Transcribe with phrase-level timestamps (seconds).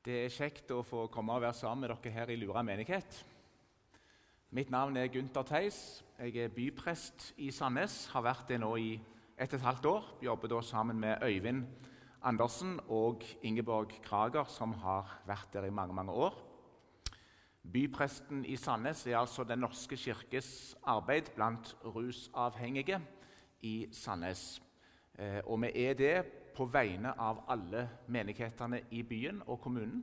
[0.00, 3.18] Det er kjekt å få komme og være sammen med dere her i Lura menighet.
[4.56, 6.00] Mitt navn er Gunther Theis.
[6.16, 8.06] Jeg er byprest i Sandnes.
[8.14, 8.94] Har vært det nå i
[9.36, 10.08] ett og et halvt år.
[10.24, 11.66] Jobber da sammen med Øyvind
[12.24, 16.32] Andersen og Ingeborg Krager, som har vært der i mange, mange år.
[17.60, 23.02] Bypresten i Sandnes er altså Den norske kirkes arbeid blant rusavhengige
[23.60, 24.62] i Sandnes.
[25.18, 30.02] Eh, og vi er det på vegne av alle menighetene i byen og kommunen.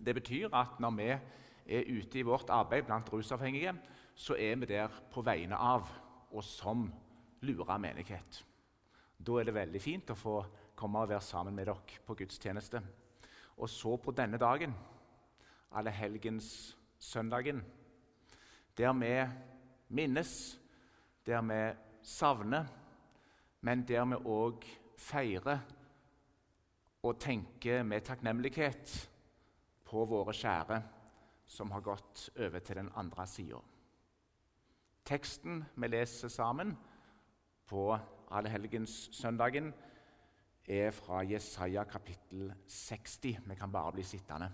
[0.00, 3.74] Det betyr at når vi er ute i vårt arbeid blant rusavhengige,
[4.14, 5.90] så er vi der på vegne av
[6.32, 6.86] og som
[7.44, 8.38] Lura menighet.
[9.18, 10.38] Da er det veldig fint å få
[10.76, 12.80] komme og være sammen med dere på gudstjeneste.
[13.60, 14.72] Og så på denne dagen,
[15.76, 17.60] allehelgenssøndagen,
[18.78, 19.12] der vi
[19.88, 20.32] minnes,
[21.26, 21.60] der vi
[22.02, 22.64] savner,
[23.60, 24.64] men der vi òg
[25.04, 25.60] feirer
[27.04, 28.94] og tenker med takknemlighet
[29.84, 30.80] på våre kjære
[31.46, 33.60] som har gått over til den andre sida.
[35.04, 36.72] Teksten vi leser sammen
[37.68, 37.90] på
[38.32, 39.72] allehelgenssøndagen,
[40.64, 43.42] er fra Jesaja kapittel 60.
[43.44, 44.48] Vi kan bare bli sittende.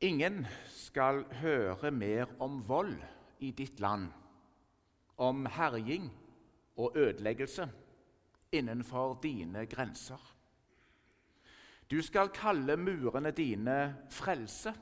[0.00, 2.96] Ingen skal høre mer om vold
[3.44, 4.08] i ditt land,
[5.20, 6.08] om herjing
[6.76, 7.68] og ødeleggelse
[8.52, 10.36] innenfor dine grenser.
[11.90, 14.72] Du skal kalle murene dine frelse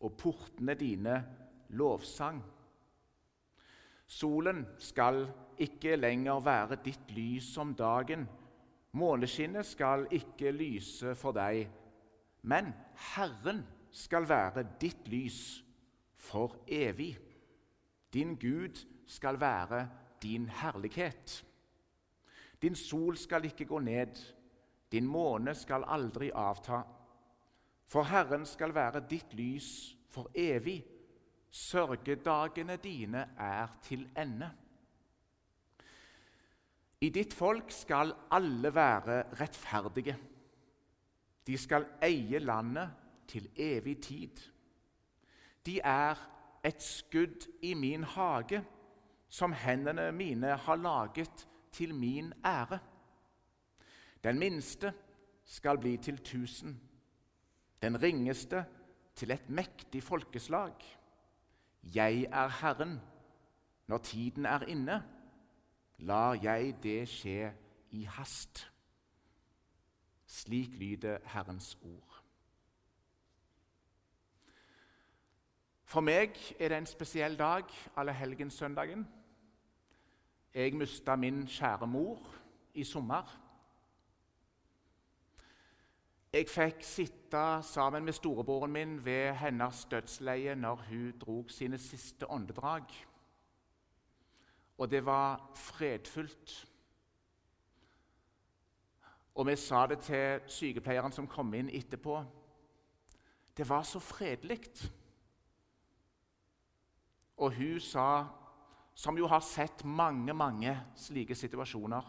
[0.00, 1.16] og portene dine
[1.68, 2.42] lovsang.
[4.06, 5.26] Solen skal
[5.58, 8.26] ikke lenger være ditt lys om dagen.
[8.92, 11.68] Måneskinnet skal ikke lyse for deg,
[12.42, 12.72] men
[13.14, 15.62] Herren skal være ditt lys
[16.16, 17.16] for evig.
[18.12, 19.86] Din Gud skal være
[20.22, 21.44] din herlighet.
[22.62, 24.16] Din sol skal ikke gå ned,
[24.92, 26.82] din måne skal aldri avta.
[27.86, 30.84] For Herren skal være ditt lys for evig.
[31.50, 34.48] Sørgedagene dine er til ende.
[37.00, 40.16] I ditt folk skal alle være rettferdige.
[41.46, 42.92] De skal eie landet
[43.28, 44.40] til evig tid.
[45.66, 46.16] De er
[46.64, 48.62] et skudd i min hage
[49.32, 52.78] som hendene mine har laget til min ære.
[54.24, 54.92] Den minste
[55.44, 56.80] skal bli til tusen,
[57.82, 58.64] den ringeste
[59.16, 60.74] til et mektig folkeslag.
[61.94, 63.00] Jeg er Herren.
[63.86, 65.02] Når tiden er inne,
[65.98, 67.52] lar jeg det skje
[67.90, 68.68] i hast.
[70.26, 72.22] Slik lyder Herrens ord.
[75.84, 77.64] For meg er det en spesiell dag,
[77.96, 79.02] allehelgenssøndagen.
[80.54, 82.26] Jeg mista min kjære mor
[82.74, 83.38] i sommer.
[86.32, 92.30] Jeg fikk sitte sammen med storebroren min ved hennes dødsleie når hun drog sine siste
[92.30, 92.82] åndedrag.
[94.78, 96.68] Og det var fredfullt.
[99.34, 102.24] Og vi sa det til sykepleieren som kom inn etterpå.
[103.56, 104.60] Det var så fredelig.
[107.36, 108.41] Og hun sa
[108.94, 112.02] som jo har sett mange mange slike situasjoner,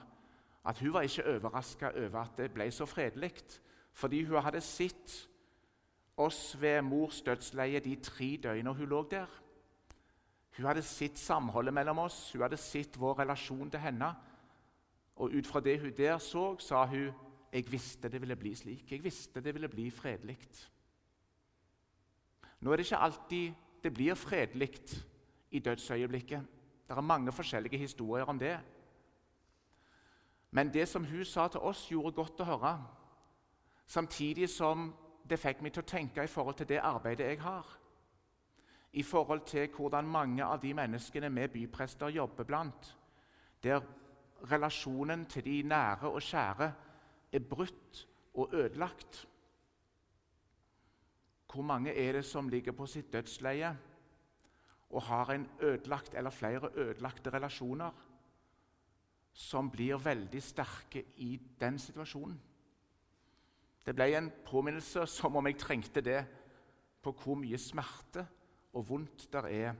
[0.65, 3.33] at hun var ikke overraska over at det ble så fredelig,
[3.93, 5.29] fordi hun hadde sett
[6.17, 9.27] oss ved mors dødsleie de tre døgnene hun lå der.
[10.57, 14.13] Hun hadde sett samholdet mellom oss, hun hadde sett vår relasjon til henne.
[15.15, 17.11] Og ut fra det hun der så, sa hun
[17.53, 18.91] jeg visste det ville bli slik.
[18.91, 20.37] Jeg visste det ville bli fredelig.
[22.61, 24.71] Nå er det ikke alltid det blir fredelig
[25.51, 26.41] i dødsøyeblikket.
[26.87, 28.59] Det er mange forskjellige historier om det.
[30.51, 32.73] Men det som hun sa til oss, gjorde godt å høre.
[33.87, 34.91] Samtidig som
[35.29, 37.65] det fikk meg til å tenke i forhold til det arbeidet jeg har.
[38.93, 42.97] I forhold til hvordan mange av de menneskene vi byprester jobber blant,
[43.63, 43.81] der
[44.51, 46.71] relasjonen til de nære og kjære
[47.33, 49.27] er brutt og ødelagt.
[51.53, 53.75] Hvor mange er det som ligger på sitt dødsleie?
[54.93, 57.91] Og har en ødelagt eller flere ødelagte relasjoner
[59.33, 62.37] som blir veldig sterke i den situasjonen.
[63.85, 66.21] Det ble en påminnelse som om jeg trengte det,
[67.03, 68.21] på hvor mye smerte
[68.73, 69.73] og vondt det er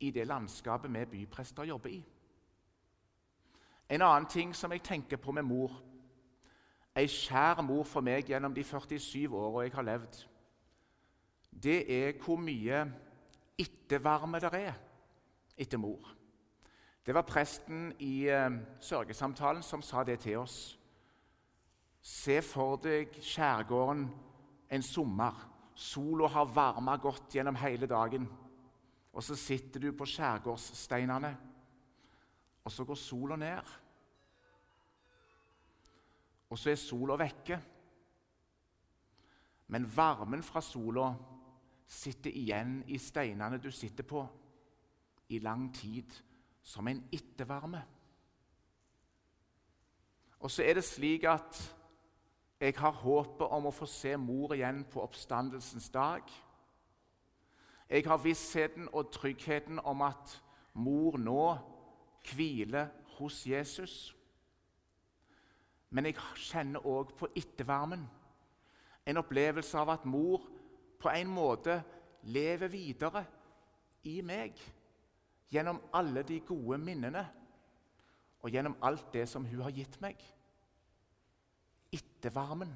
[0.00, 1.98] i det landskapet vi byprester jobber i.
[3.90, 5.82] En annen ting som jeg tenker på med mor
[6.94, 10.18] Ei kjær mor for meg gjennom de 47 åra jeg har levd,
[11.50, 12.84] det er hvor mye
[13.58, 14.74] ettervarme der er
[15.56, 16.10] etter mor.
[17.06, 20.78] Det var presten i eh, sørgesamtalen som sa det til oss.
[22.00, 24.06] Se for deg skjærgården
[24.72, 25.44] en sommer.
[25.74, 28.26] Sola har varma godt gjennom hele dagen.
[29.14, 31.30] Og så sitter du på skjærgårdssteinene,
[32.64, 33.70] og så går sola ned.
[36.50, 37.60] Og så er sola vekke.
[39.68, 41.12] Men varmen fra sola
[41.86, 44.24] sitter igjen i steinene du sitter på,
[45.28, 46.10] i lang tid,
[46.62, 47.82] som en ettervarme.
[50.40, 51.60] Og så er det slik at
[52.60, 56.28] jeg har håpet om å få se mor igjen på oppstandelsens dag.
[57.88, 60.38] Jeg har vissheten og tryggheten om at
[60.72, 61.46] mor nå
[62.30, 62.88] hviler
[63.18, 64.14] hos Jesus.
[65.90, 68.06] Men jeg kjenner òg på ettervarmen.
[69.06, 70.46] En opplevelse av at mor
[71.04, 71.76] på en måte
[72.32, 73.24] lever videre
[74.08, 74.56] i meg
[75.52, 77.24] gjennom alle de gode minnene
[78.44, 80.18] og gjennom alt det som hun har gitt meg.
[81.94, 82.72] Ettervarmen.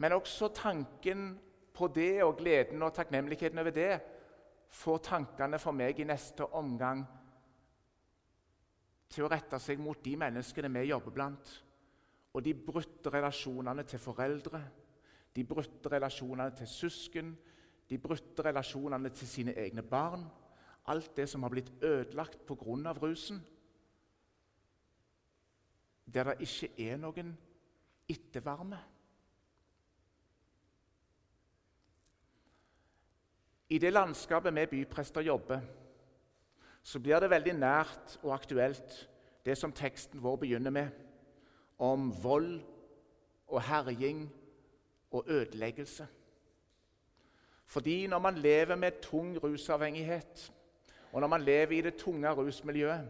[0.00, 1.34] Men også tanken
[1.74, 3.90] på det og gleden og takknemligheten over det
[4.74, 7.04] får tankene for meg i neste omgang
[9.14, 11.50] til å rette seg mot de menneskene vi jobber blant,
[12.34, 14.62] og de brutte relasjonene til foreldre,
[15.34, 17.34] de brutte relasjonene til søsken,
[17.90, 20.24] de brutte relasjonene til sine egne barn.
[20.86, 22.92] Alt det som har blitt ødelagt pga.
[22.92, 23.40] rusen.
[26.06, 27.38] Der det ikke er noen
[28.08, 28.78] ettervarme.
[33.68, 35.60] I det landskapet vi byprester jobber,
[36.82, 39.08] så blir det veldig nært og aktuelt,
[39.44, 40.88] det som teksten vår begynner med,
[41.78, 42.60] om vold
[43.46, 44.28] og herjing
[45.14, 46.06] og ødeleggelse.
[47.66, 50.52] Fordi når man lever med tung rusavhengighet,
[51.12, 53.08] og når man lever i det tunge rusmiljøet,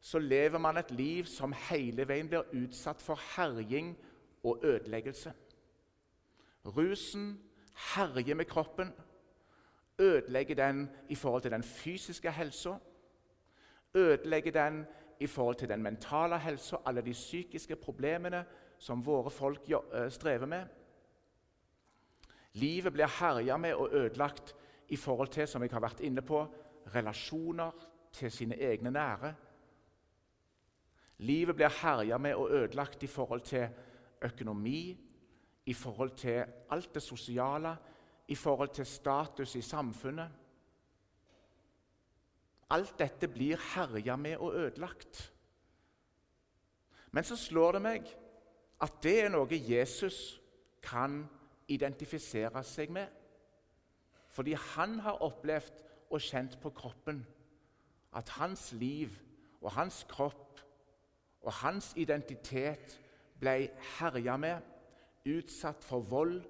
[0.00, 3.94] så lever man et liv som hele veien blir utsatt for herjing
[4.44, 5.32] og ødeleggelse.
[6.64, 7.40] Rusen
[7.94, 8.92] herjer med kroppen
[9.98, 12.74] ødelegger den i forhold til den fysiske helsa,
[13.94, 14.86] ødelegger den
[15.20, 18.44] i forhold til den mentale helsa, alle de psykiske problemene
[18.78, 19.60] som våre folk
[20.08, 20.64] strever med.
[22.54, 24.54] Livet blir herja med og ødelagt
[24.88, 26.44] i forhold til, som jeg har vært inne på,
[26.94, 27.72] relasjoner
[28.12, 29.34] til sine egne nære.
[31.18, 33.68] Livet blir herja med og ødelagt i forhold til
[34.22, 35.00] økonomi,
[35.66, 37.76] i forhold til alt det sosiale,
[38.28, 40.28] i forhold til status i samfunnet.
[42.70, 45.32] Alt dette blir herja med og ødelagt.
[47.10, 48.08] Men så slår det meg
[48.82, 50.40] at det er noe Jesus
[50.82, 51.24] kan
[51.68, 53.06] identifisere seg med.
[54.28, 57.22] Fordi han har opplevd og kjent på kroppen
[58.14, 59.10] at hans liv
[59.60, 60.60] og hans kropp
[61.42, 62.98] og hans identitet
[63.40, 63.68] ble
[63.98, 64.60] herja med,
[65.24, 66.42] utsatt for vold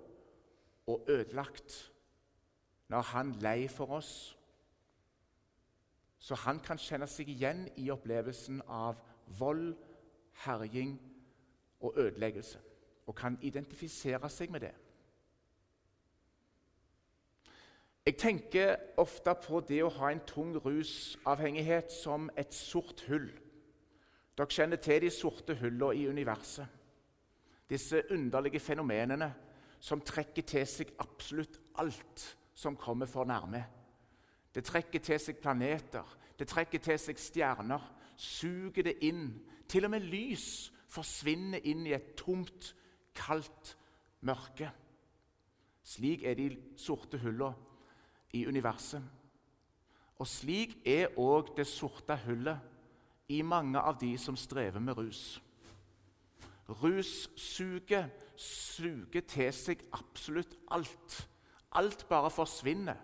[0.86, 1.76] og ødelagt
[2.88, 4.36] når han lei for oss.
[6.18, 9.00] Så han kan kjenne seg igjen i opplevelsen av
[9.38, 9.74] vold,
[10.44, 10.96] herjing
[11.84, 12.60] og ødeleggelse,
[13.06, 14.74] og kan identifisere seg med det.
[18.04, 23.30] Jeg tenker ofte på det å ha en tung rusavhengighet som et sort hull.
[24.36, 26.68] Dere kjenner til de sorte hullene i universet.
[27.70, 29.30] Disse underlige fenomenene
[29.80, 33.64] som trekker til seg absolutt alt som kommer for nærme.
[34.52, 36.04] Det trekker til seg planeter,
[36.36, 37.80] det trekker til seg stjerner,
[38.20, 39.30] suger det inn.
[39.64, 42.74] Til og med lys forsvinner inn i et tomt,
[43.16, 43.78] kaldt
[44.28, 44.68] mørke.
[45.88, 47.72] Slik er de sorte hullene
[48.34, 49.02] i universet.
[50.18, 52.58] Og slik er òg det sorte hullet
[53.32, 55.22] i mange av de som strever med rus.
[56.68, 61.18] Russuget suger til seg absolutt alt.
[61.74, 62.98] Alt bare forsvinner.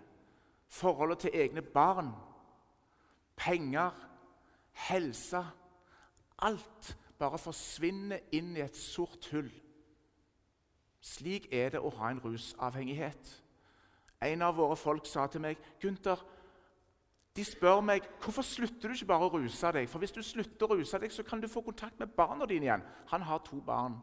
[0.71, 2.13] Forholdet til egne barn,
[3.35, 3.91] penger,
[4.87, 5.43] helse
[6.41, 9.51] Alt bare forsvinner inn i et sort hull.
[11.05, 13.29] Slik er det å ha en rusavhengighet.
[14.21, 16.19] En av våre folk sa til meg, 'Gunther,
[17.35, 19.87] de spør meg hvorfor slutter du ikke bare å ruse deg.
[19.89, 22.67] For hvis du slutter å ruse deg, så kan du få kontakt med barna dine
[22.67, 22.83] igjen.
[23.07, 23.95] Han har to barn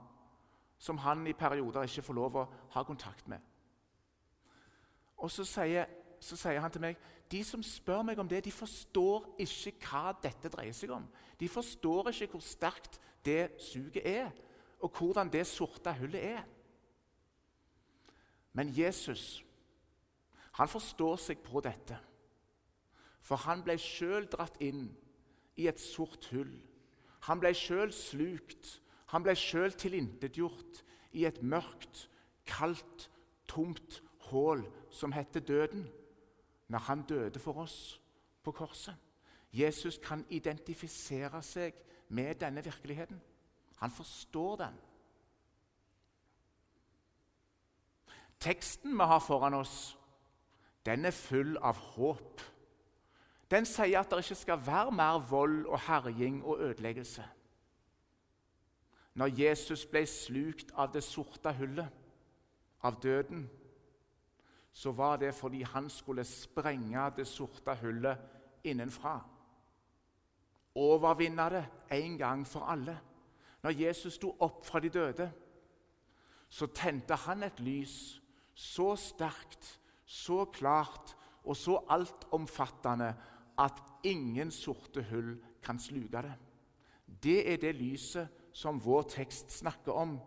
[0.79, 3.41] som han i perioder ikke får lov å ha kontakt med.
[5.19, 5.89] Og så sier,
[6.21, 6.99] så sier han til meg
[7.29, 11.05] de som spør meg om det, de forstår ikke hva dette dreier seg om.
[11.41, 12.97] De forstår ikke hvor sterkt
[13.27, 14.31] det suget er,
[14.81, 16.47] og hvordan det sorte hullet er.
[18.57, 19.43] Men Jesus,
[20.59, 21.99] han forstår seg på dette.
[23.23, 24.89] For han ble sjøl dratt inn
[25.59, 26.51] i et sort hull.
[27.29, 30.83] Han ble sjøl slukt Han ble sjøl tilintetgjort
[31.17, 32.11] i et mørkt,
[32.45, 33.07] kaldt,
[33.49, 35.87] tomt hull som heter døden,
[36.69, 37.97] når han døde for oss
[38.45, 38.93] på korset.
[39.53, 41.81] Jesus kan identifisere seg
[42.13, 43.17] med denne virkeligheten.
[43.81, 44.77] Han forstår den.
[48.41, 49.98] Teksten vi har foran oss,
[50.87, 52.43] den er full av håp.
[53.51, 57.25] Den sier at det ikke skal være mer vold og herjing og ødeleggelse.
[59.19, 61.89] Når Jesus ble slukt av det sorte hullet,
[62.87, 63.49] av døden,
[64.73, 68.19] så var det fordi han skulle sprenge det sorte hullet
[68.65, 69.17] innenfra.
[70.75, 72.99] Overvinne det en gang for alle.
[73.63, 75.33] Når Jesus sto opp fra de døde,
[76.49, 78.21] så tente han et lys
[78.55, 81.13] så sterkt, så klart
[81.45, 83.13] og så altomfattende
[83.59, 86.35] at ingen sorte hull kan sluke det.
[87.23, 90.19] Det er det lyset som vår tekst snakker om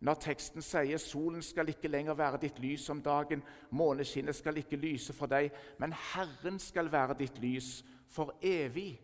[0.00, 4.76] når teksten sier 'solen skal ikke lenger være ditt lys om dagen', 'måneskinnet skal ikke
[4.76, 8.98] lyse for deg', men Herren skal være ditt lys for evig'.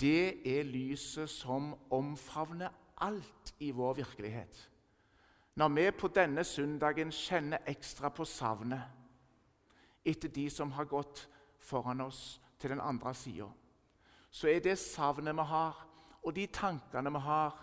[0.00, 4.70] Det er lyset som omfavner alt i vår virkelighet.
[5.60, 8.80] Når vi på denne søndagen kjenner ekstra på savnet
[10.08, 11.26] etter de som har gått
[11.60, 13.48] foran oss til den andre sida,
[14.30, 15.76] så er det savnet vi har,
[16.24, 17.58] og de tankene vi har,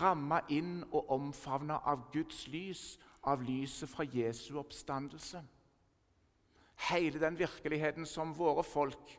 [0.00, 5.44] ramma inn og omfavna av Guds lys, av lyset fra Jesu oppstandelse.
[6.90, 9.18] Hele den virkeligheten som våre folk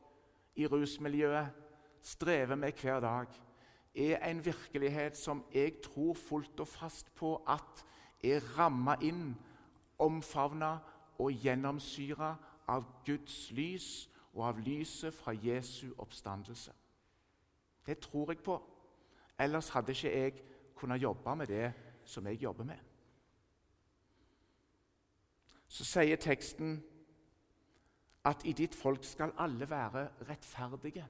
[0.60, 1.56] i rusmiljøet
[2.04, 3.32] strever med hver dag,
[3.96, 7.86] er en virkelighet som jeg tror fullt og fast på at
[8.24, 9.34] er ramma inn,
[10.00, 10.78] omfavna
[11.20, 12.36] og gjennomsyra
[12.68, 16.72] av Guds lys og av lyset fra Jesu oppstandelse.
[17.86, 18.60] Det tror jeg på.
[19.40, 20.34] Ellers hadde ikke jeg
[20.76, 21.72] kunnet jobbe med det
[22.06, 22.78] som jeg jobber med.
[25.68, 26.80] Så sier teksten
[28.26, 31.06] at i ditt folk skal alle være rettferdige.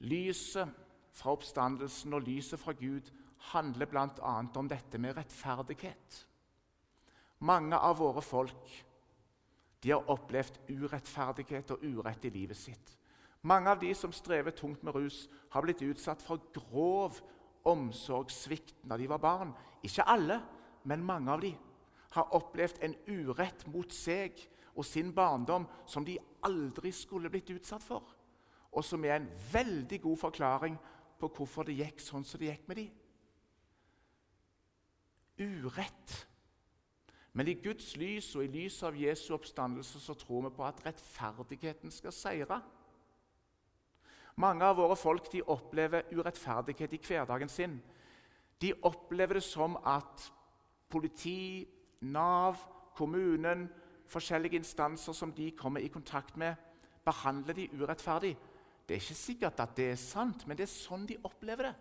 [0.00, 0.68] Lyset
[1.14, 3.10] fra oppstandelsen og lyset fra Gud
[3.52, 4.34] handler bl.a.
[4.56, 6.26] om dette med rettferdighet.
[7.44, 8.74] Mange av våre folk
[9.84, 12.94] de har opplevd urettferdighet og urett i livet sitt.
[13.44, 17.20] Mange av de som strever tungt med rus, har blitt utsatt for grov
[17.68, 19.52] omsorgssvikt når de var barn.
[19.84, 20.40] Ikke alle,
[20.88, 21.52] men mange av de
[22.16, 24.40] har opplevd en urett mot seg
[24.74, 28.08] og sin barndom som de aldri skulle blitt utsatt for,
[28.74, 30.76] og som er en veldig god forklaring
[31.20, 32.86] på hvorfor det gikk sånn som det gikk med de.
[35.44, 36.14] Urett.
[37.34, 40.82] Men i Guds lys og i lys av Jesu oppstandelse så tror vi på at
[40.86, 42.60] rettferdigheten skal seire.
[44.38, 47.80] Mange av våre folk de opplever urettferdighet i hverdagen sin.
[48.62, 50.30] De opplever det som at
[50.90, 51.66] politi,
[52.04, 52.58] Nav,
[52.94, 53.68] kommunen,
[54.10, 56.54] forskjellige instanser som de kommer i kontakt med,
[57.04, 58.36] behandler de urettferdig.
[58.84, 61.74] Det er ikke sikkert at det er sant, men det er sånn de opplever det.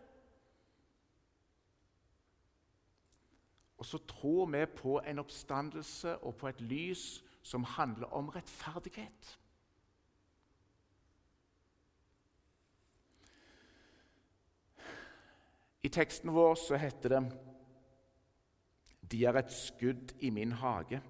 [3.84, 7.08] Og så tror vi på en oppstandelse og på et lys
[7.44, 9.34] som handler om rettferdighet.
[15.84, 17.24] I teksten vår så heter det
[19.12, 21.02] De er et skudd i min hage,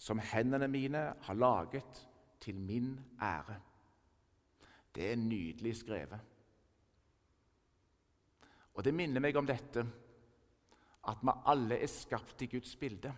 [0.00, 2.06] som hendene mine har laget
[2.40, 3.60] til min ære.
[4.98, 6.18] Det er nydelig skrevet.
[8.74, 9.86] Og det minner meg om dette
[11.08, 13.14] at vi alle er skapt i Guds bilde.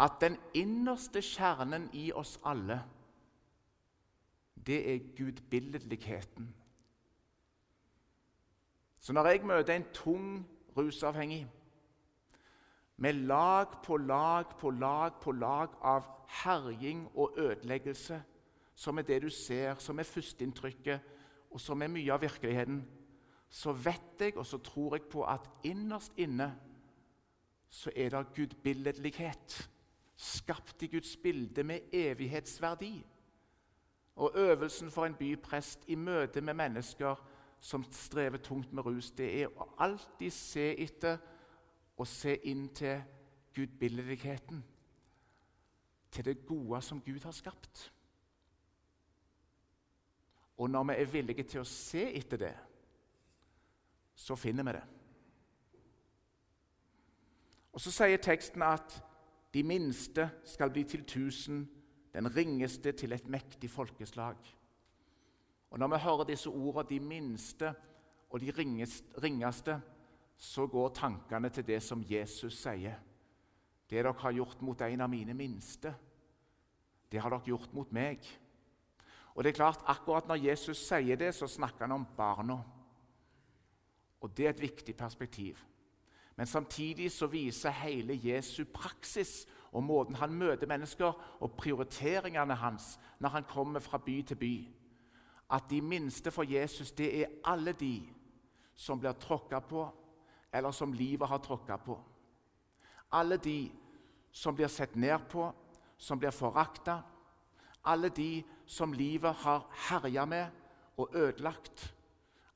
[0.00, 2.82] At den innerste kjernen i oss alle,
[4.60, 6.52] det er gudbildeligheten
[9.00, 11.46] så når jeg møter en tung rusavhengig
[12.96, 16.04] med lag på lag på lag på lag av
[16.42, 18.20] herjing og ødeleggelse,
[18.80, 21.00] som er det du ser, som er førsteinntrykket,
[21.50, 22.80] og som er mye av virkeligheten,
[23.50, 26.46] så vet jeg og så tror jeg på at innerst inne
[27.70, 29.56] så er det gudbilledlighet,
[30.16, 32.94] skapt i Guds bilde med evighetsverdi.
[34.16, 37.20] Og øvelsen for en byprest i møte med mennesker
[37.60, 41.20] som strever tungt med rus, det er å alltid se etter
[41.96, 43.02] og se inn til
[43.54, 44.64] gudbildeligheten.
[46.10, 47.90] Til det gode som Gud har skapt.
[50.60, 52.54] Og når vi er villige til å se etter det,
[54.12, 54.82] så finner vi det.
[57.72, 58.98] Og Så sier teksten at
[59.54, 61.62] de minste skal bli til tusen,
[62.12, 64.36] den ringeste til et mektig folkeslag.
[65.70, 67.72] Og Når vi hører disse ordene, de minste
[68.30, 69.80] og de ringeste,
[70.36, 73.00] så går tankene til det som Jesus sier.
[73.90, 75.94] Det dere har gjort mot en av mine minste,
[77.12, 78.22] det har dere gjort mot meg.
[79.34, 82.58] Og det er klart, Akkurat når Jesus sier det, så snakker han om barna.
[84.20, 85.58] Og Det er et viktig perspektiv.
[86.36, 92.98] Men samtidig så viser hele Jesu praksis og måten han møter mennesker, og prioriteringene hans
[93.18, 94.54] når han kommer fra by til by,
[95.50, 98.02] at de minste for Jesus det er alle de
[98.76, 99.88] som blir tråkka på,
[100.52, 101.98] eller som livet har tråkka på.
[103.12, 103.70] Alle de
[104.32, 105.50] som blir sett ned på,
[105.98, 107.00] som blir forakta.
[107.84, 110.46] Alle de som livet har herja med
[110.96, 111.94] og ødelagt.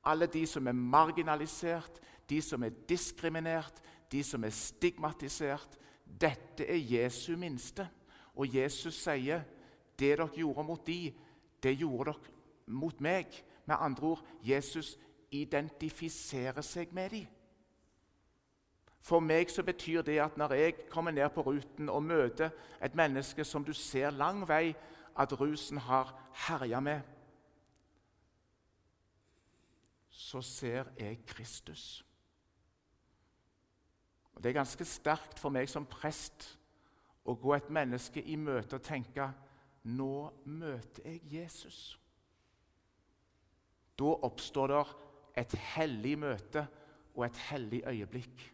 [0.04, 5.78] Alle de som er marginalisert, de som er diskriminert, de som er stigmatisert.
[6.20, 7.88] Dette er Jesu minste.
[8.34, 9.42] Og Jesus sier
[9.98, 11.14] det dere gjorde mot de,
[11.62, 12.32] det gjorde dere
[12.66, 13.26] mot meg.
[13.66, 14.98] Med andre ord Jesus
[15.30, 17.26] identifiserer seg med de.
[19.04, 22.50] For meg så betyr det at når jeg kommer ned på ruten og møter
[22.82, 24.74] et menneske som du ser lang vei
[25.16, 26.12] at rusen har
[26.46, 27.00] herja med,
[30.10, 32.04] så ser jeg Kristus.
[34.34, 36.58] Og Det er ganske sterkt for meg som prest
[37.24, 39.28] å gå et menneske i møte og tenke
[39.84, 41.78] nå møter jeg Jesus.
[43.94, 44.82] Da oppstår det
[45.44, 46.64] et hellig møte
[47.14, 48.44] og et hellig øyeblikk.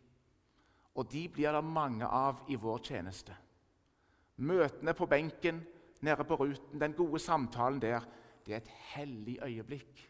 [0.94, 3.36] Og de blir det mange av i vår tjeneste.
[4.36, 5.62] Møtene på benken,
[6.00, 8.00] nede på ruten, den gode samtalen der,
[8.46, 10.06] det er et hellig øyeblikk.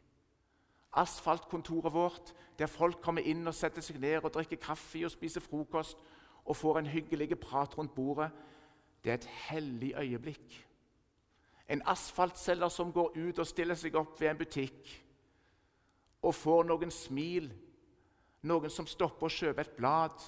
[0.93, 5.43] Asfaltkontoret vårt, der folk kommer inn og setter seg ned og drikker kaffe og spiser
[5.43, 5.99] frokost
[6.45, 8.31] og får en hyggelig prat rundt bordet,
[9.05, 10.67] det er et hellig øyeblikk.
[11.69, 14.91] En asfaltselger som går ut og stiller seg opp ved en butikk
[16.23, 17.47] og får noen smil,
[18.43, 20.25] noen som stopper og kjøper et blad,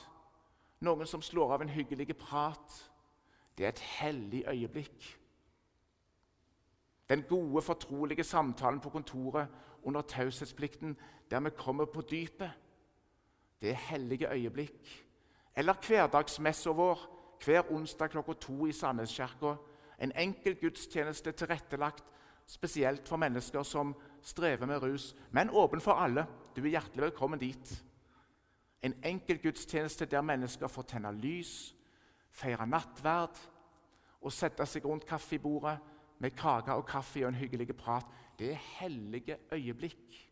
[0.86, 2.78] noen som slår av en hyggelig prat.
[3.58, 5.10] Det er et hellig øyeblikk.
[7.12, 9.48] Den gode, fortrolige samtalen på kontoret
[9.82, 10.96] under taushetsplikten,
[11.30, 12.50] der vi kommer på dypet.
[13.60, 15.06] Det er hellige øyeblikk.
[15.56, 16.98] Eller hverdagsmessa vår
[17.44, 19.54] hver onsdag klokka to i Sandneskirka.
[19.98, 22.04] En enkel gudstjeneste tilrettelagt
[22.46, 26.26] spesielt for mennesker som strever med rus, men åpen for alle.
[26.56, 27.84] Du er hjertelig velkommen dit.
[28.82, 31.74] En enkel gudstjeneste der mennesker får tenne lys,
[32.30, 33.36] feire nattverd
[34.22, 35.78] og sette seg rundt kaffebordet
[36.22, 38.06] med kake og kaffe og en hyggelig prat.
[38.38, 40.28] Det er hellige øyeblikk.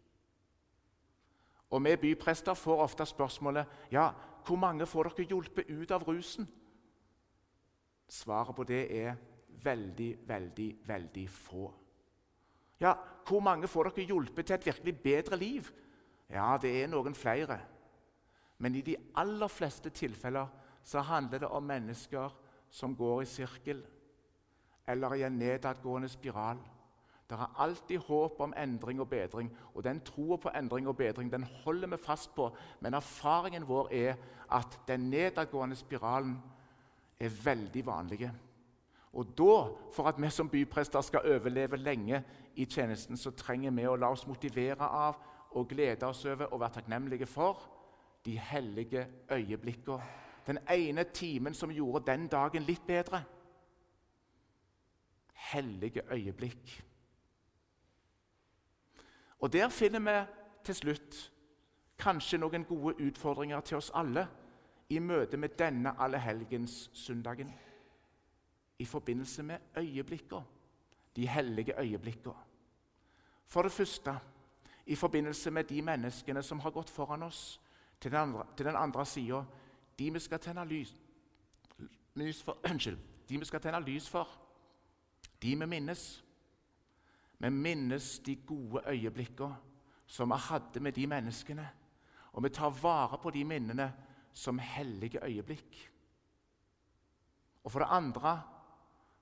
[1.71, 4.11] Og Vi byprester får ofte spørsmålet ja,
[4.47, 6.49] hvor mange får dere hjulpet ut av rusen.
[8.09, 9.15] Svaret på det er
[9.63, 11.75] veldig, veldig, veldig få.
[12.81, 12.95] Ja,
[13.29, 15.71] Hvor mange får dere hjulpet til et virkelig bedre liv?
[16.31, 17.61] Ja, det er noen flere.
[18.59, 20.47] Men i de aller fleste tilfeller
[20.83, 22.31] så handler det om mennesker
[22.71, 23.85] som går i sirkel
[24.89, 26.59] eller i en nedadgående spiral.
[27.31, 31.33] Det er alltid håp om endring og bedring, og den troa på endring og bedring
[31.33, 32.51] den holder vi fast på.
[32.81, 34.15] Men erfaringen vår er
[34.51, 36.39] at den nedadgående spiralen
[37.21, 38.31] er veldig vanlig.
[39.13, 39.55] Og da,
[39.93, 42.23] for at vi som byprester skal overleve lenge
[42.55, 45.19] i tjenesten, så trenger vi å la oss motivere av
[45.51, 47.63] og glede oss over og være takknemlige for
[48.25, 50.03] de hellige øyeblikkene.
[50.47, 53.23] Den ene timen som gjorde den dagen litt bedre.
[55.51, 56.85] Hellige øyeblikk.
[59.41, 60.33] Og Der finner vi
[60.65, 61.33] til slutt
[61.99, 64.27] kanskje noen gode utfordringer til oss alle
[64.89, 67.53] i møte med denne allehelgenssøndagen
[68.79, 70.45] i forbindelse med øyeblikkene,
[71.17, 72.35] de hellige øyeblikkene.
[73.47, 74.19] For det første
[74.87, 77.61] i forbindelse med de menneskene som har gått foran oss
[78.01, 79.43] til den andre, til andre sida,
[79.99, 80.95] de vi skal tenne lys,
[82.15, 82.99] lys for, Unnskyld.
[83.29, 84.29] De vi skal tenne lys for,
[85.43, 86.25] de vi minnes.
[87.39, 89.57] Vi minnes de gode øyeblikkene
[90.07, 91.69] som vi hadde med de menneskene.
[92.33, 93.93] Og vi tar vare på de minnene
[94.33, 95.91] som hellige øyeblikk.
[97.65, 98.43] Og for det andre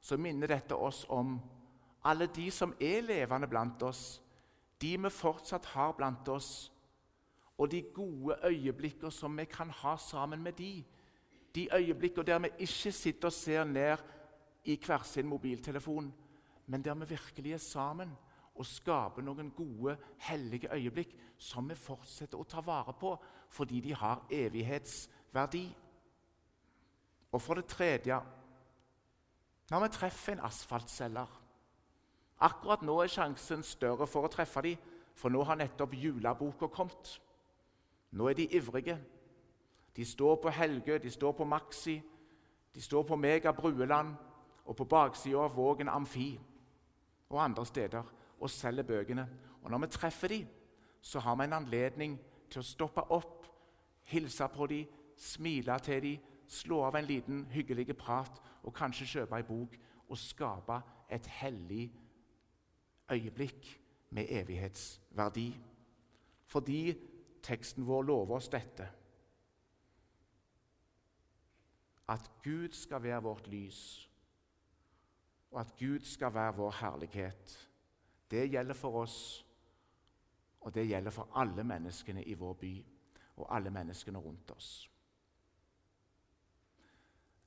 [0.01, 1.39] så minner dette oss om
[2.05, 4.21] alle de som er levende blant oss,
[4.81, 6.73] de vi fortsatt har blant oss,
[7.59, 10.85] og de gode øyeblikkene som vi kan ha sammen med de.
[11.55, 13.99] De øyeblikkene der vi ikke sitter og ser ned
[14.69, 16.13] i hver sin mobiltelefon,
[16.67, 18.13] men der vi virkelig er sammen
[18.59, 19.97] og skaper noen gode,
[20.29, 23.15] hellige øyeblikk som vi fortsetter å ta vare på
[23.55, 25.65] fordi de har evighetsverdi.
[27.33, 28.21] Og for det tredje
[29.71, 31.29] når vi treffer en asfaltselger,
[32.39, 34.79] Akkurat nå er sjansen større for å treffe dem,
[35.19, 37.17] for nå har nettopp juleboka kommet.
[38.15, 38.95] Nå er de ivrige.
[39.97, 41.97] De står på Helgø, de står på Maxi,
[42.75, 44.15] de står på Mega Brueland
[44.69, 46.35] og på baksida av Vågen Amfi
[47.29, 49.29] og andre steder og selger bøkene.
[49.63, 50.47] Og Når vi treffer dem,
[51.01, 52.19] så har vi en anledning
[52.51, 53.47] til å stoppe opp,
[54.03, 59.37] hilse på dem, smile til dem, slå av en liten hyggelig prat og kanskje kjøpe
[59.37, 59.75] ei bok
[60.09, 61.91] og skape et hellig
[63.13, 63.69] øyeblikk
[64.11, 65.53] med evighetsverdi.
[66.47, 66.95] Fordi
[67.43, 68.89] teksten vår lover oss dette.
[72.09, 74.08] At Gud skal være vårt lys,
[75.51, 77.71] og at Gud skal være vår herlighet.
[78.31, 79.47] Det gjelder for oss,
[80.61, 82.87] og det gjelder for alle menneskene i vår by
[83.37, 84.91] og alle menneskene rundt oss.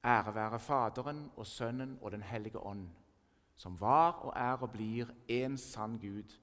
[0.05, 2.89] Ære være Faderen og Sønnen og Den hellige ånd,
[3.55, 6.37] som var og er og blir en sann Gud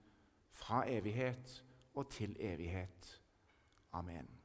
[0.51, 3.23] fra evighet og til evighet.
[3.92, 4.38] Amen.